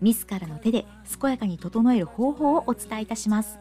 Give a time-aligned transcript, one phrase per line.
[0.00, 0.86] 自らの手で
[1.20, 3.58] 健やかに整える方法をお伝えいたします。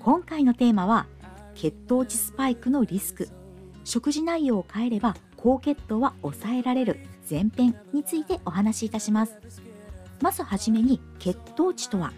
[0.00, 1.06] 今回のテーマは
[1.54, 3.28] 血糖値スパイクのリスク。
[3.84, 7.00] 食事内容を変えれば高血糖は抑えられる。
[7.28, 9.38] 前編についてお話しいたします。
[10.20, 12.12] まずはじめに血糖値とは。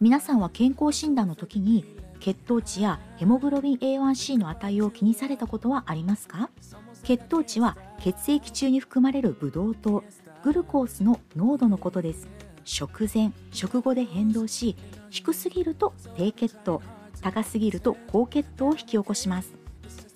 [0.00, 1.84] 皆さんは健康診断の時に
[2.20, 6.50] 血糖値やヘモグロビン A1C の値を気にされたことはありますか？
[7.02, 10.04] 血糖値は血液中に含まれるブドウ糖
[10.42, 12.28] グルコースの濃度のことです。
[12.66, 14.76] 食前食後で変動し
[15.08, 16.82] 低すぎると低血糖
[17.22, 19.54] 高すぎると高血糖を引き起こします。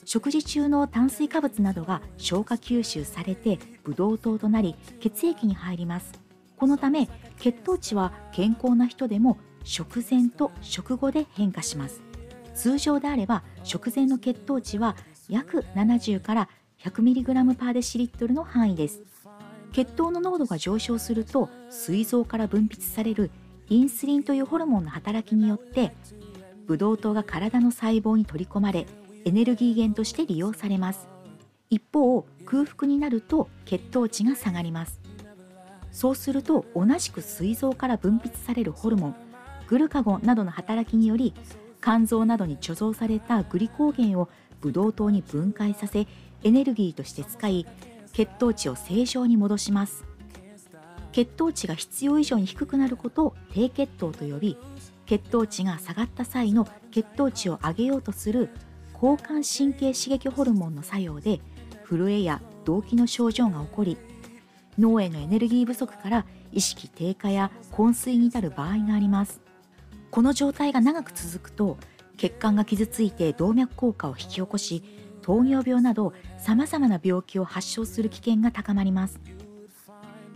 [0.04, 6.12] 食事中の炭水化物などが消化吸収されてブドウ糖となり血液に入ります。
[6.56, 12.02] このため血糖値は健康な人でも食前と食後で変化します。
[12.54, 14.96] 通常であれば食前の血糖値は
[15.28, 16.48] 約70から
[16.82, 19.02] 100mg パーデシリットルの範囲です。
[19.72, 23.30] 血糖の濃度が上昇すると膵臓から分泌される
[23.68, 25.92] インスリンというホルモンの働きによって
[26.66, 28.86] ブドウ糖が体の細胞に取り込まれ
[29.24, 31.08] エネルギー源として利用されます。
[31.68, 35.00] 一方空腹になると血糖値が下がります。
[35.92, 39.14] そうすると同じく膵臓から分泌されるホルモン
[39.68, 41.34] グルカゴンなどの働きにより
[41.82, 44.28] 肝臓などに貯蔵されたグリコーゲンを
[44.60, 46.06] ブドウ糖に分解させ
[46.42, 47.66] エネルギーとして使い
[48.12, 50.05] 血糖値を正常に戻します。
[51.12, 54.56] 血糖値が必要以上に低くなることを低血糖と呼び
[55.06, 58.50] 血糖値が下がった際の血糖値を上げようとする
[58.94, 61.41] 交感神経刺激ホルモンの作用で
[61.88, 63.99] 震えや動悸の症状が起こり
[64.78, 69.41] 脳へのエネルギー不足から意識低下や昏睡に至る場合があります。
[70.10, 71.76] この状態が長く続くと
[72.16, 74.82] 血管が傷ついて動脈硬化を引き起こし
[75.30, 79.20] 糖尿病などさまざまな病気を発症する危険が高まります。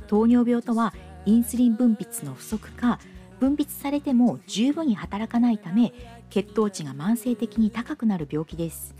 [0.06, 0.94] 糖尿病とは
[1.26, 3.00] インスリン分泌の不足か
[3.40, 5.92] 分泌されても十分に働かないため
[6.30, 8.94] 血糖値が慢性的に高くなる病気です。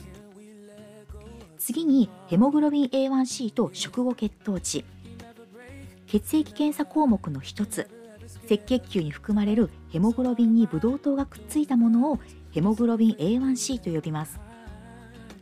[1.59, 4.85] 次にヘモグロビン A1C と食後血糖値。
[6.09, 7.89] 血液検査項目の一つ
[8.51, 12.19] 赤血球に含まれるヘモグロビンにブドウ糖がくっついたものを
[12.51, 14.41] ヘモグロビン A1C と呼びます。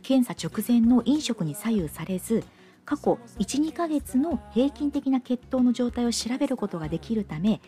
[0.03, 2.43] 検査直前の飲食に左右されず
[2.85, 7.61] 過去12ヶ月の平均的な血糖の状態を調べることができるため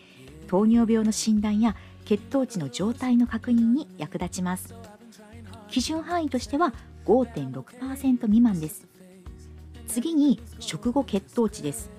[0.48, 1.76] 糖尿病の診断や
[2.06, 4.76] 血糖値の状態の確認に役立ちます。
[5.68, 6.74] 基準範囲としては
[7.06, 8.88] 5.6%未満です。
[9.88, 11.90] 次に食後血糖値です。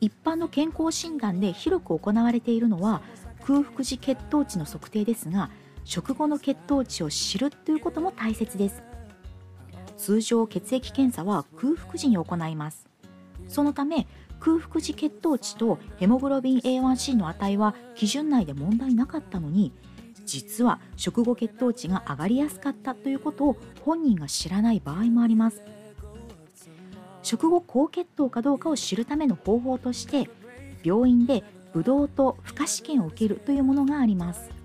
[0.00, 3.02] 一般の健康診断で広く行われているのは
[3.46, 5.50] 空腹時血糖値の測定ですが
[5.84, 8.89] 食後の血糖値を知るということも大切です。
[10.00, 12.86] 通常血液検査は空腹時に行います。
[13.48, 14.06] そのため
[14.38, 19.72] 空腹時血糖値とヘモグロビン A1C の値は基準内で問題なかったのに
[20.24, 25.62] 実は食後血糖値が上がりやすかったということを本人が知らない場合もあります。
[27.22, 30.30] 食後高血糖かどうかを知るための方法として
[30.82, 31.44] 病院で
[31.74, 34.59] ブドウ糖負荷試験を受けるというものがあります。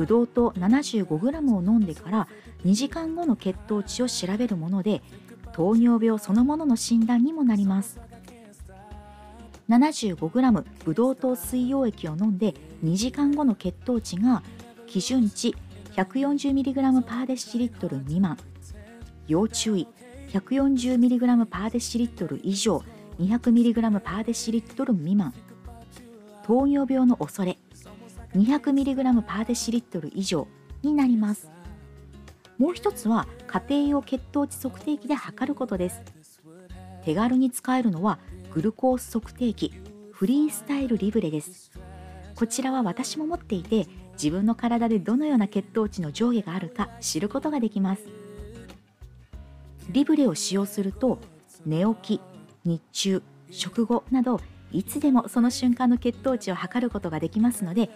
[0.00, 2.28] ブドウ糖 75g を飲んでから
[2.64, 5.02] 2時間後の血糖値を調べるもので
[5.52, 8.00] 糖尿病そのものの診断にもなります。
[9.68, 14.42] 75g ブドウ糖水溶液を飲んで2時間後の血糖値が
[14.86, 15.54] 基準値
[15.96, 18.38] 140mg パーデシリットル未満。
[19.28, 19.86] 要注意
[20.32, 22.82] 140mg パーデシリットル以上
[23.18, 25.34] 200mg パーデシリットル未満。
[26.42, 27.58] 糖尿病の恐れ。
[28.34, 30.46] 200mg パーデシリットル以上
[30.82, 31.50] になります。
[32.58, 36.02] もう一つは家庭用血糖値測定器で測ることです。
[37.04, 38.18] 手軽に使えるのは
[38.52, 39.72] グルコース測定器
[40.12, 41.70] フリースタイルリブレです。
[42.34, 48.02] こちらは私も持っていて自分の体でどのような血糖値の上下があるか知ることができます。
[49.90, 51.18] リブレを使用すると
[51.66, 52.20] 寝起き
[52.64, 54.40] 日中食後など
[54.72, 57.90] いつでもその瞬間の血糖値を測ることができますので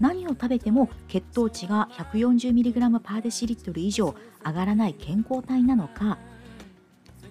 [0.00, 6.18] 何を食べても血糖値が 140mg パーデシリットル以上上がらない健康体なのか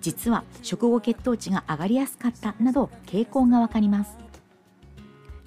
[0.02, 4.18] 実は食後血糖値が上がりやすかったなど傾向がわかります。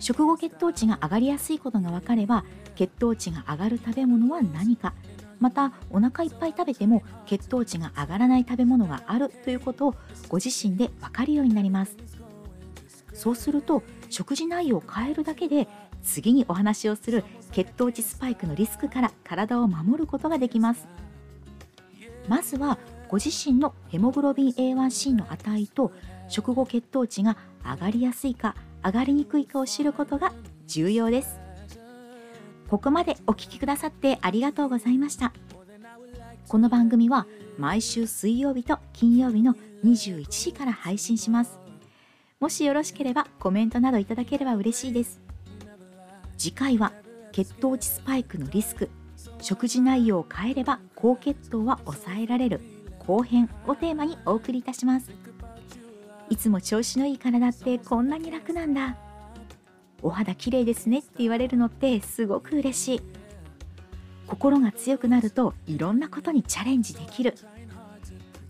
[0.01, 2.45] 食後血糖値が上がりやすいことが分かれば
[2.75, 4.95] 血糖値が上がる食べ物は何か
[5.39, 9.95] またお腹いっぱい食べても血糖値が上がらない食べ物があるということを
[10.29, 11.97] ご自身で分かるようになります。
[13.21, 15.69] そうすると食事内容を変えるだけで
[16.03, 17.23] 次にお話をする
[17.53, 20.89] 血糖値スパイクのリスクから体を守ることができます。
[22.29, 22.79] まずは
[23.09, 25.93] ご自身のヘモグロビン A1C の値と
[26.29, 30.33] 食後血糖値が上がりやすいか上がりにくいかを知ることが
[30.67, 31.39] 重要です。
[32.71, 35.35] ここまでお聞きくださってありがとうございました。
[36.49, 37.27] この番組は
[37.59, 41.60] 毎週水曜日と金曜日の21時から配信します。
[42.41, 45.21] もしよろしければコメントなどいただければ嬉しいです。
[46.39, 46.91] 次回は
[47.33, 48.89] 血糖値スパイクのリスク。
[49.43, 52.63] 食事内容を変えれば高血糖は抑えられる。
[52.99, 55.11] 後編をテーマにお送りいたします。
[56.31, 58.97] いつも調子のいい体ってこんなに楽なんだ。
[60.01, 63.03] お肌綺麗ですねって言われるのってすごく嬉しい。
[64.27, 67.35] 心が強くなるといろんなことにチャレンジできる。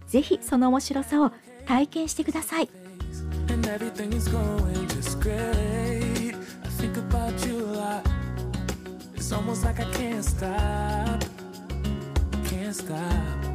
[0.06, 1.32] ぜひその面白さを
[1.66, 2.70] 体験してください。
[3.70, 6.34] Everything is going just great.
[6.64, 8.06] I think about you a lot.
[9.14, 11.22] It's almost like I can't stop,
[12.44, 13.49] can't stop.